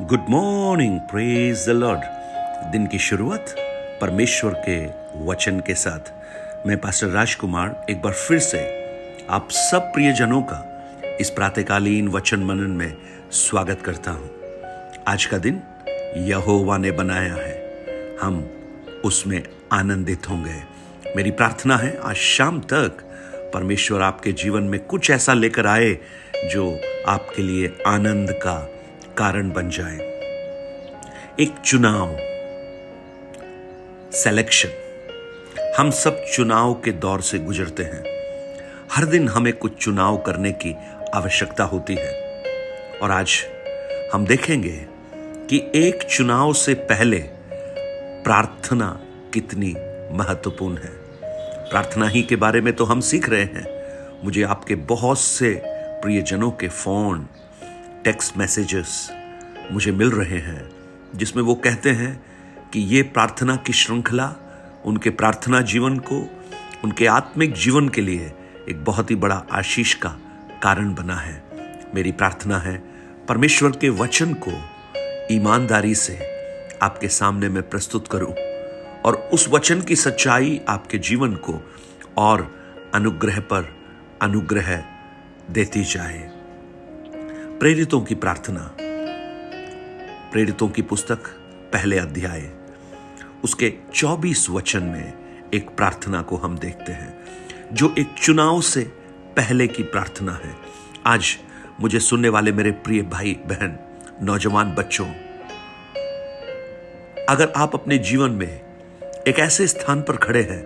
[0.00, 2.00] Good morning praise the Lord
[2.72, 3.54] दिन की शुरुआत
[4.00, 4.86] परमेश्वर के
[5.24, 6.12] वचन के साथ।
[6.66, 8.58] मैं पास्टर राजकुमार एक बार फिर से
[9.30, 10.90] आप सब प्रियजनों का
[11.20, 12.96] इस प्रातकालीन वचन मनन में
[13.30, 14.30] स्वागत करता हूँ।
[15.08, 15.62] आज का दिन
[16.16, 17.86] यहोवा ने बनाया है।
[18.20, 18.50] हम
[19.04, 19.42] उसमें
[19.72, 20.62] आनंदित होंगे।
[21.16, 22.92] मेरी प्रार्थना है, आज शाम तक
[23.54, 25.98] परमेश्वर आपके जीवन में कुछ ऐसा लेकर आए
[26.52, 28.75] जो आपके लिए आनंद का
[29.18, 29.98] कारण बन जाए।
[31.40, 32.16] एक चुनाव
[34.12, 34.68] सिलेक्शन
[35.78, 38.04] हम सब चुनाव के दौर से गुजरते हैं।
[38.92, 40.76] हर दिन हमें कुछ चुनाव करने की
[41.14, 42.42] आवश्यकता होती है।
[43.02, 43.32] और आज
[44.12, 44.86] हम देखेंगे
[45.50, 47.18] कि एक चुनाव से पहले
[48.24, 49.00] प्रार्थना
[49.34, 49.74] कितनी
[50.16, 50.92] महत्वपूर्ण है।
[51.70, 53.66] प्रार्थना ही के बारे में तो हम सीख रहे हैं।
[54.24, 57.28] मुझे आपके बहुत से प्रियजनों के फ़ोन
[58.06, 59.10] टेक्स्ट मैसेजेस
[59.72, 60.70] मुझे मिल रहे हैं,
[61.14, 62.26] जिसमें वो कहते हैं
[62.72, 64.34] कि ये प्रार्थना की श्रृंखला
[64.84, 66.28] उनके प्रार्थना जीवन को,
[66.84, 68.32] उनके आत्मिक जीवन के लिए
[68.68, 70.08] एक बहुत ही बड़ा आशीष का
[70.62, 71.42] कारण बना है।
[71.94, 72.84] मेरी प्रार्थना है,
[73.28, 74.52] परमेश्वर के वचन को
[75.34, 76.18] ईमानदारी से
[76.82, 78.32] आपके सामने मैं प्रस्तुत करूँ
[79.04, 81.72] और उस वचन की सच्चाई आपके जीवन को
[82.16, 82.54] और
[82.94, 83.76] अनुग्रह पर
[84.22, 84.84] अनुग्रह
[85.50, 86.35] देती जाए।
[87.60, 88.76] प्रेरितों की प्रार्थना।
[90.32, 91.16] प्रेरितों की पुस्तक,
[91.72, 92.50] पहले अध्याय।
[93.44, 95.12] उसके 24 वचन में
[95.54, 97.24] एक प्रार्थना को हम देखते हैं,
[97.72, 98.80] जो एक चुनाव से
[99.36, 100.56] पहले की प्रार्थना है।
[101.06, 101.36] आज
[101.80, 103.78] मुझे सुनने वाले मेरे प्रिय भाई, बहन,
[104.22, 105.08] नौजवान बच्चों,
[107.28, 108.60] अगर आप अपने जीवन में
[109.28, 110.64] एक ऐसे स्थान पर खड़े हैं,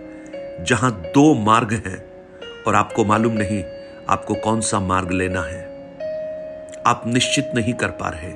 [0.63, 2.11] जहाँ दो मार्ग हैं,
[2.67, 3.63] और आपको मालूम नहीं
[4.09, 5.70] आपको कौन सा मार्ग लेना है
[6.87, 8.33] आप निश्चित नहीं कर पा रहे।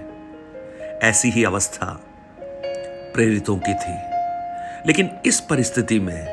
[1.08, 1.86] ऐसी ही अवस्था
[3.14, 3.94] प्रेरितों की थी।
[4.88, 6.26] लेकिन इस परिस्थिति में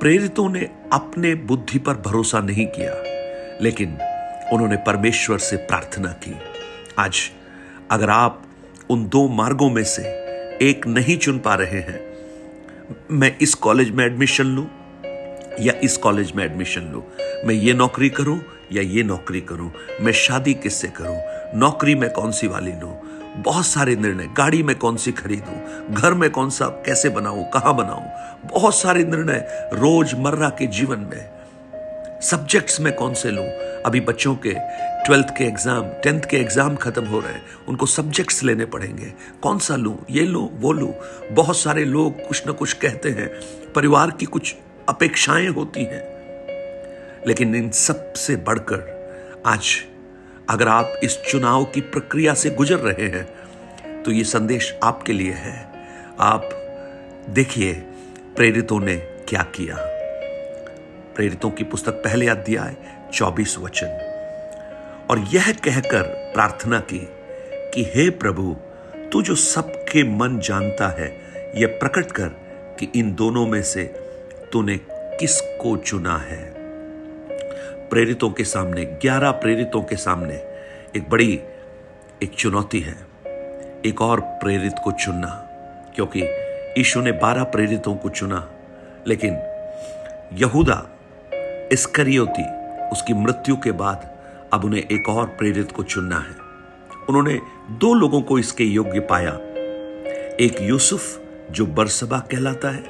[0.00, 2.92] प्रेरितों ने अपने बुद्धि पर भरोसा नहीं किया,
[3.60, 3.98] लेकिन
[4.52, 6.34] उन्होंने परमेश्वर से प्रार्थना की।
[6.98, 7.30] आज
[7.90, 8.42] अगर आप
[8.90, 10.02] उन दो मार्गों में से
[10.62, 12.00] एक नहीं चुन पा रहे हैं,
[13.10, 14.68] मैं इस कॉलेज में एडमिशन लूँ
[15.60, 17.02] या इस कॉलेज में एडमिशन लूँ?
[17.44, 18.40] मैं ये नौकरी करूँ
[18.72, 19.70] या ये नौकरी करूँ,
[20.00, 21.18] मैं शादी किससे करूँ,
[21.54, 22.94] नौकरी में कौन सी वाली लूँ,
[23.36, 27.76] बहुत सारे निर्णय, गाड़ी में कौन सी खरीदूं, घर में कौन सा कैसे बनाऊँ, कहाँ
[27.76, 28.06] बनाऊँ,
[28.52, 31.38] बहुत सारे निर्णय रोज़मर्रा के जीवन में।
[32.22, 33.46] सब्जेक्ट्स में कौन से लूँ?
[33.86, 34.52] अभी बच्चों के
[35.06, 39.12] ट्वेल्थ के एग्ज़ाम टेंथ के एग्ज़ाम खत्म हो रहे हैं, उनको सब्जेक्ट्स लेने पड़ेंगे।
[39.42, 39.98] कौन सा लूँ?
[40.10, 40.48] ये लूँ?
[40.60, 40.92] वो लूँ?
[41.32, 43.28] बहुत सारे लोग कुछ ना कुछ कहते हैं,
[43.72, 44.54] परिवार की कुछ
[44.88, 46.17] अपेक्षाएँ होती हैं।
[47.26, 48.98] लेकिन इन सबसे बढ़कर
[49.46, 49.84] आज
[50.50, 55.32] अगर आप इस चुनाव की प्रक्रिया से गुजर रहे हैं तो ये संदेश आपके लिए
[55.32, 55.68] है।
[56.20, 56.50] आप
[57.28, 57.72] देखिए
[58.36, 59.76] प्रेरितों ने क्या किया।
[61.16, 62.76] प्रेरितों की पुस्तक पहले अध्याय,
[63.14, 63.86] चौबीस वचन।
[65.10, 66.02] और यह कहकर
[66.34, 67.08] प्रार्थना की
[67.74, 68.56] कि हे प्रभु,
[69.12, 71.16] तू जो सबके मन जानता है,
[71.56, 72.28] यह प्रकट कर
[72.80, 73.84] कि इन दोनों में से
[74.52, 76.57] तूने किसको चुना है?
[77.90, 80.34] प्रेरितों के सामने, ग्यारह प्रेरितों के सामने
[80.96, 81.40] एक बड़ी,
[82.22, 82.96] एक चुनौती है।
[83.86, 85.28] एक और प्रेरित को चुनना,
[85.94, 86.22] क्योंकि
[86.78, 88.50] यीशु ने बारह प्रेरितों को चुना,
[89.06, 89.38] लेकिन
[90.32, 90.90] यहूदा
[91.72, 92.42] इसकरियोती,
[92.88, 94.18] उसकी मृत्यु के बाद
[94.52, 96.36] अब उन्हें एक और प्रेरित को चुनना है।
[97.08, 97.40] उन्होंने
[97.70, 99.32] दो लोगों को इसके योग्य पाया।
[100.40, 102.84] एक यूसुफ, जो बरसबा कहलाता है,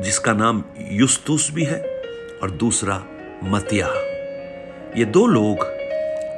[0.00, 1.80] जिसका नाम युस्तुस भी है,
[2.42, 3.04] और दूसरा
[3.44, 3.86] मतिया।
[4.96, 5.64] ये दो लोग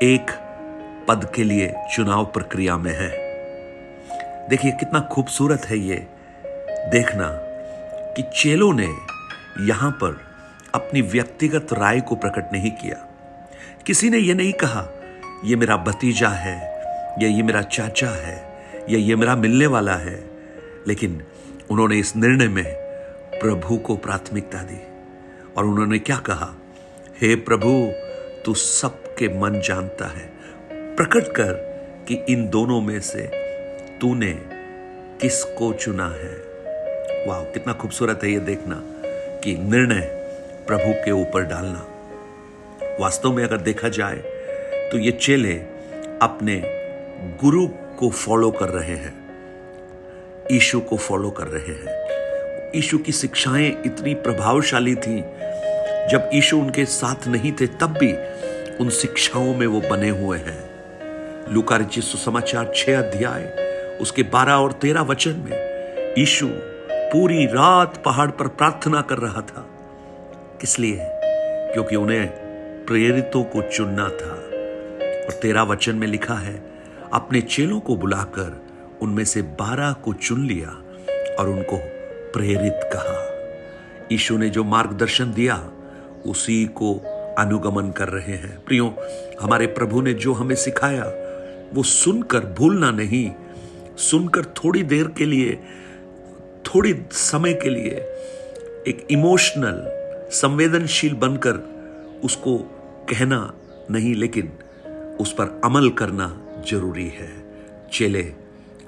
[0.02, 0.30] एक
[1.08, 3.12] पद के लिए चुनाव प्रक्रिया में हैं।
[4.48, 6.06] देखिए, कितना खूबसूरत है ये
[6.90, 7.28] देखना
[8.14, 8.88] कि चेलों ने
[9.60, 10.20] यहाँ पर
[10.74, 12.96] अपनी व्यक्तिगत राय को प्रकट नहीं किया।
[13.86, 14.88] किसी ने यह नहीं कहा
[15.44, 16.82] यह मेरा भतीजा है,
[17.22, 20.30] या ये मेरा चाचा है, या ये मेरा मिलने वाला है।
[20.88, 21.24] लेकिन
[21.70, 22.74] उन्होंने इस निर्णय में
[23.40, 24.80] प्रभु को प्राथमिकता दी
[25.56, 26.58] और उन्होंने क्या कहा?
[27.22, 27.92] हे प्रभु,
[28.44, 30.32] तू सबके मन जानता है।
[30.96, 31.52] प्रकट कर
[32.08, 33.22] कि इन दोनों में से
[34.00, 34.32] तूने
[35.20, 36.32] किसको चुना है।
[37.26, 38.82] वाह, कितना खूबसूरत है ये देखना
[39.44, 40.00] कि निर्णय
[40.66, 41.86] प्रभु के ऊपर डालना।
[43.00, 44.16] वास्तव में अगर देखा जाए
[44.92, 45.54] तो ये चेले
[46.22, 46.62] अपने
[47.40, 47.66] गुरु
[47.98, 49.14] को फॉलो कर रहे हैं।
[50.52, 55.24] ईशु को फॉलो कर रहे हैं। ईशु की शिक्षाएँ इतनी प्रभावशाली थी
[56.10, 58.12] जब ईशु उनके साथ नहीं थे, तब भी
[58.76, 60.72] उन शिक्षाओं में वो बने हुए हैं।
[61.52, 63.44] लुकारिची सुसमाचार छह अध्याय,
[64.00, 65.72] उसके बारह और तेरह वचन में
[66.18, 66.48] यीशु
[66.92, 69.68] पूरी रात पहाड़ पर प्रार्थना कर रहा था।
[70.60, 70.98] किस लिए?
[71.72, 72.26] क्योंकि उन्हें
[72.86, 74.38] प्रेरितों को चुनना था।
[75.24, 76.72] और तेरा वचन में लिखा है,
[77.12, 78.62] अपने चेलों को बुलाकर
[79.02, 80.68] उनमें से बारह को चुन लिया
[81.40, 81.76] और उनको
[82.32, 83.28] प्रेरित कहा।
[84.12, 85.68] यीशु ने जो मार्गदर्शन दिया
[86.26, 86.94] उसी को
[87.38, 88.96] अनुगमन कर रहे हैं। प्रियो,
[89.40, 91.04] हमारे प्रभु ने जो हमें सिखाया,
[91.74, 93.32] वो सुनकर भूलना नहीं।
[93.96, 95.58] सुनकर थोड़ी देर के लिए,
[96.64, 97.90] थोड़ी समय के लिए
[98.88, 101.54] एक इमोशनल, संवेदनशील बनकर
[102.24, 102.58] उसको
[103.10, 103.54] कहना
[103.90, 104.52] नहीं, लेकिन
[105.20, 106.40] उस पर अमल करना
[106.70, 107.44] ज़रूरी है।
[107.92, 108.32] चेले,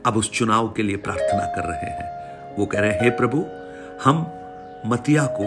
[0.07, 2.15] अब उस चुनाव के लिए प्रार्थना कर रहे हैं।
[2.59, 3.45] वो कह रहे हैं, हे प्रभु,
[4.05, 4.33] हम
[4.87, 5.45] मतिया को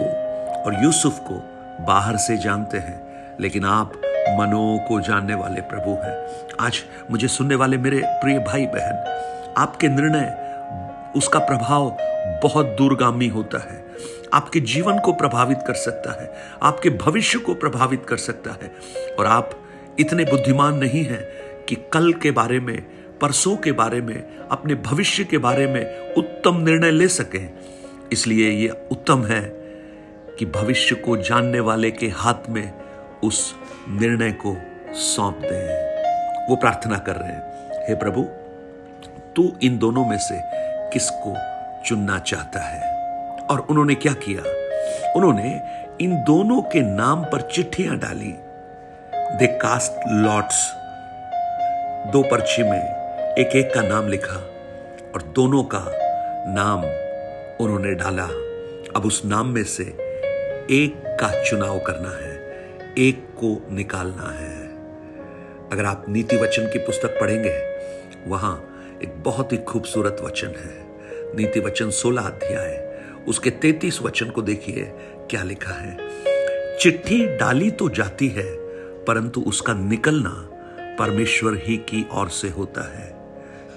[0.62, 3.92] और यूसुफ को बाहर से जानते हैं, लेकिन आप
[4.40, 9.88] मनों को जानने वाले प्रभु हैं। आज मुझे सुनने वाले मेरे प्रिय भाई बहन आपके
[9.88, 10.48] निर्णय,
[11.16, 11.96] उसका प्रभाव
[12.42, 13.84] बहुत दूरगामी होता है।
[14.34, 18.72] आपके जीवन को प्रभावित कर सकता है, आपके भविष्य को प्रभावित कर सकता है।
[19.18, 19.50] और आप
[19.98, 21.24] इतने बुद्धिमान नहीं हैं
[21.68, 22.82] कि कल के बारे में,
[23.20, 27.50] परसों के बारे में, अपने भविष्य के बारे में उत्तम निर्णय ले सकें।
[28.12, 29.67] इसलिए ये उत्तम है
[30.38, 32.72] कि भविष्य को जानने वाले के हाथ में
[33.24, 33.54] उस
[33.88, 34.56] निर्णय को
[34.94, 35.88] सौंप दें।
[36.50, 37.42] वो प्रार्थना कर रहे हैं।
[37.88, 38.22] हे प्रभु,
[39.36, 40.40] तू इन दोनों में से
[40.92, 41.34] किसको
[41.84, 42.92] चुनना चाहता है?
[43.36, 44.42] और उन्होंने क्या किया?
[45.16, 45.60] उन्होंने
[46.00, 48.34] इन दोनों के नाम पर चिट्ठियाँ डाली।
[49.14, 50.72] दे कास्ट लॉट्स
[52.12, 52.82] दो पर्ची में
[53.34, 54.36] एक एक का नाम लिखा
[55.14, 55.84] और दोनों का
[56.54, 56.78] नाम
[57.64, 58.24] उन्होंने डाला।
[58.96, 60.07] अब उस नाम में से
[60.70, 62.34] एक का चुनाव करना है,
[62.98, 64.68] एक को निकालना है।
[65.72, 67.62] अगर आप नीति वचन की पुस्तक पढ़ेंगे,
[68.26, 70.86] वहाँ एक बहुत ही खूबसूरत वचन है।
[71.36, 74.92] नीति वचन सोलह अध्याय, उसके तैतीस वचन को देखिए,
[75.30, 75.96] क्या लिखा है?
[76.78, 78.56] चिट्ठी डाली तो जाती है,
[79.04, 80.48] परंतु उसका निकलना
[80.98, 83.18] परमेश्वर ही की ओर से होता है।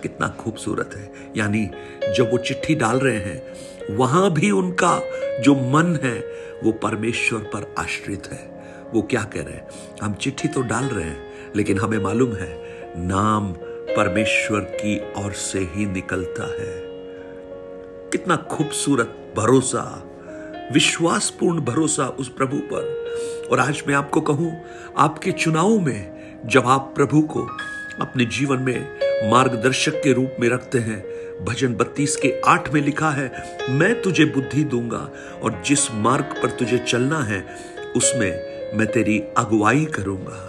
[0.02, 1.70] कितना खूबसूरत है। यानी
[2.14, 3.54] जब वो चिट्ठी डाल रहे हैं,
[3.96, 5.02] वहाँ भी उनका
[5.40, 8.52] जो मन है वो परमेश्वर पर आश्रित है।
[8.94, 9.68] वो क्या कह रहे हैं?
[10.02, 12.62] हम चिट्ठी तो डाल रहे हैं, लेकिन हमें मालूम है,
[12.98, 13.54] नाम
[13.98, 16.82] परमेश्वर की ओर से ही निकलता है।
[18.10, 20.04] कितना खूबसूरत भरोसा,
[20.74, 23.02] विश्वासपूर्ण भरोसा उस प्रभु पर।
[23.52, 24.62] और आज मैं आपको कहूँ,
[24.98, 27.48] आपके चुनाव में जब आप प्रभु को
[28.02, 31.04] अपने जीवन में मार्गदर्शक के रूप में रखते हैं।
[31.46, 33.32] भजन बत्तीस के आठ में लिखा है,
[33.70, 35.10] मैं तुझे बुद्धि दूँगा
[35.44, 37.46] और जिस मार्ग पर तुझे चलना है,
[37.96, 38.32] उसमें
[38.78, 40.48] मैं तेरी अगुवाई करूँगा।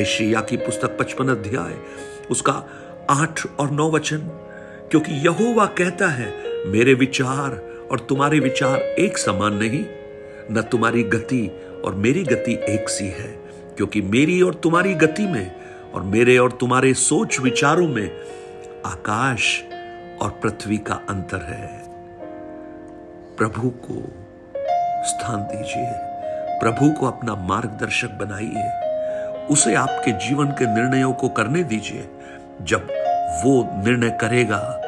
[0.00, 1.74] ऐशिया की पुस्तक पचपन अध्याय,
[2.30, 2.52] उसका
[3.10, 4.18] आठ और नौ वचन,
[4.90, 6.32] क्योंकि यहोवा कहता है,
[6.66, 7.60] मेरे विचार
[7.90, 9.84] और तुम्हारे विचार एक समान नहीं,
[10.50, 11.50] न तुम्हारी गति
[11.84, 13.28] और मेरी गति एक सी है,
[13.76, 15.65] क्योंकि मेरी और तुम्हारी गति में
[15.96, 18.10] और मेरे और तुम्हारे सोच विचारों में
[18.86, 19.62] आकाश
[20.22, 21.82] और पृथ्वी का अंतर है।
[23.36, 24.12] प्रभु को
[25.04, 25.92] स्थान दीजिए।
[26.60, 28.70] प्रभु को अपना मार्गदर्शक बनाइए।
[29.46, 32.08] उसे आपके जीवन के निर्णयों को करने दीजिए।
[32.62, 32.86] जब
[33.44, 34.80] वो निर्णय करेगा,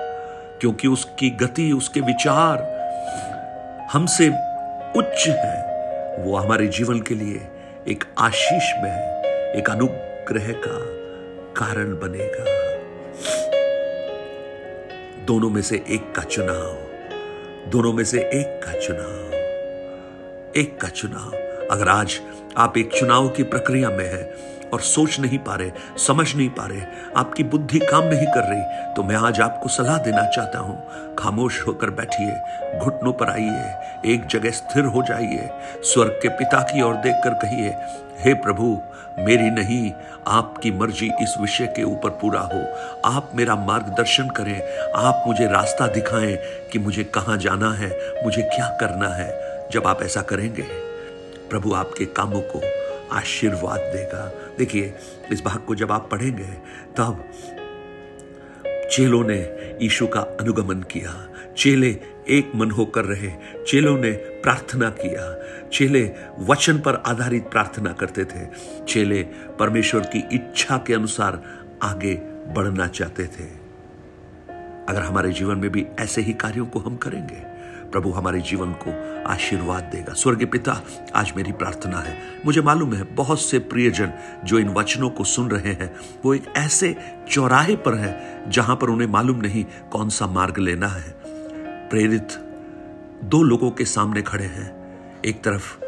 [0.61, 2.59] क्योंकि उसकी गति, उसके विचार
[3.93, 4.29] हमसे
[4.97, 5.69] उच्च है।
[6.17, 7.49] वो हमारे जीवन के लिए
[7.89, 9.23] एक आशीष में है,
[9.55, 10.98] एक अनुग्रह का
[11.57, 12.45] कारण बनेगा।
[15.25, 16.77] दोनों में से एक का चुनाव,
[17.71, 19.35] दोनों में से एक का चुनाव,
[20.57, 21.33] एक का चुनाव।
[21.71, 22.21] अगर आज
[22.57, 24.25] आप एक चुनाव की प्रक्रिया में हैं
[24.73, 26.81] और सोच नहीं पा रहे, समझ नहीं पा रहे,
[27.17, 31.67] आपकी बुद्धि काम नहीं कर रही तो मैं आज आपको सलाह देना चाहता हूँ। खामोश
[31.67, 35.49] होकर बैठिए, घुटनों पर आइए, एक जगह स्थिर हो जाइए,
[35.85, 37.75] स्वर्ग के पिता की ओर देखकर कहिए,
[38.21, 38.79] हे प्रभु,
[39.19, 39.91] मेरी नहीं,
[40.29, 42.63] आपकी मर्ज़ी इस विषय के ऊपर पूरा हो।
[43.05, 44.61] आप मेरा मार्गदर्शन करें,
[44.97, 46.37] आप मुझे रास्ता दिखाएँ
[46.73, 47.91] कि मुझे कहाँ जाना है,
[48.25, 49.31] मुझे क्या करना है।
[49.73, 50.67] जब आप ऐसा करेंगे,
[51.51, 52.61] प्रभु आपके कामों को
[53.13, 54.95] आशीर्वाद देगा। देखिए,
[55.33, 56.49] इस भाग को जब आप पढ़ेंगे,
[56.97, 57.31] तब
[58.93, 59.39] चेलों ने
[59.83, 61.99] यीशु का अनुगमन किया। चेले
[62.29, 63.33] एक मन होकर रहे,
[63.67, 65.39] चेलों ने प्रार्थना किया।
[65.69, 68.47] चेले वचन पर आधारित प्रार्थना करते थे।
[68.89, 69.23] चेले
[69.59, 71.43] परमेश्वर की इच्छा के अनुसार
[71.83, 72.15] आगे
[72.55, 73.69] बढ़ना चाहते थे।
[74.89, 77.58] अगर हमारे जीवन में भी ऐसे ही कार्यों को हम करेंगे
[77.93, 80.83] प्रभु हमारे जीवन को आशीर्वाद देगा। स्वर्ग पिता,
[81.15, 84.13] आज मेरी प्रार्थना है। मुझे मालूम है, बहुत से प्रियजन
[84.45, 86.97] जो इन वचनों को सुन रहे हैं, वो एक ऐसे
[87.31, 91.15] चौराहे पर है, जहाँ पर उन्हें मालूम नहीं कौन सा मार्ग लेना है।
[91.89, 92.29] प्रेरित
[93.25, 94.79] दो लोगों के सामने खड़े हैं।
[95.25, 95.85] एक तरफ़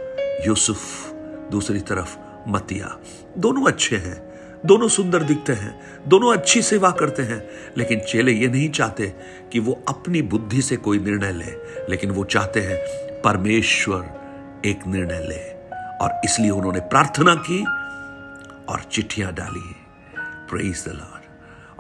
[0.47, 1.13] यूसुफ,
[1.51, 2.99] दूसरी तरफ़ मतिया।
[3.39, 4.30] दोनों अच्छे हैं
[4.67, 9.15] दोनों सुंदर दिखते हैं, दोनों अच्छी सेवा करते हैं, लेकिन चेले ये नहीं चाहते
[9.53, 11.53] कि वो अपनी बुद्धि से कोई निर्णय ले,
[11.91, 12.77] लेकिन वो चाहते हैं
[13.23, 14.11] परमेश्वर
[14.65, 15.61] एक निर्णय ले।
[16.05, 17.65] और इसलिए उन्होंने प्रार्थना की
[18.69, 19.77] और चिट्ठियाँ डाली।
[20.19, 21.23] प्रेज द लॉर्ड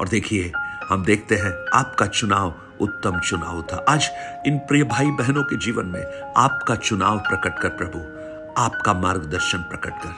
[0.00, 0.52] और देखिए,
[0.88, 4.10] हम देखते हैं आपका चुनाव उत्तम चुनाव था। आज
[4.46, 7.98] इन प्रिय भाई बहनों के जीवन में आपका चुनाव प्रकट कर प्रभु,
[8.62, 10.14] आपका मार्गदर्शन प्रकट कर।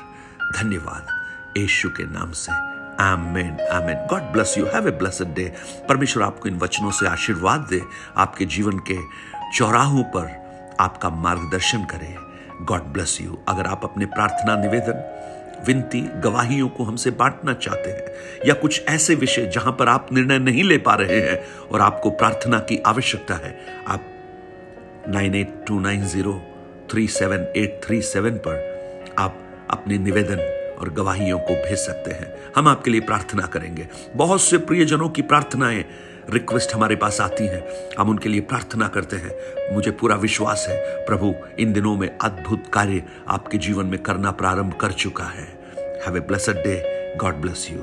[0.62, 1.21] धन्यवाद।
[1.58, 2.52] यीशु के नाम से।
[3.02, 4.06] Amen amen.
[4.10, 5.52] God bless you have a blessed day
[5.88, 7.80] परमेश्वर आपको इन वचनों से आशीर्वाद दे,
[8.16, 8.96] आपके जीवन के
[9.56, 12.14] चौराहों पर आपका मार्गदर्शन करे।
[12.64, 15.02] गॉड ब्लेस यू अगर आप अपने प्रार्थना निवेदन,
[15.66, 18.12] विनती, गवाहियों को हमसे बांटना चाहते हैं,
[18.46, 21.38] या कुछ ऐसे विषय जहाँ पर आप निर्णय नहीं ले पा रहे हैं
[21.72, 23.56] और आपको प्रार्थना की आवश्यकता है,
[23.88, 24.04] आप
[25.08, 26.40] nine eight two nine zero
[26.90, 29.38] three seven eight three seven पर आप
[29.70, 30.38] अपने निवेदन
[30.82, 35.22] और गवाहियों को भेज सकते हैं। हम आपके लिए प्रार्थना करेंगे। बहुत से प्रियजनों की
[35.22, 35.84] प्रार्थनाएँ,
[36.30, 37.64] रिक्वेस्ट हमारे पास आती हैं।
[37.98, 39.30] हम उनके लिए प्रार्थना करते हैं।
[39.74, 44.74] मुझे पूरा विश्वास है, प्रभु, इन दिनों में अद्भुत कार्य आपके जीवन में करना प्रारंभ
[44.74, 47.82] कर चुका है। Have a blessed day God bless you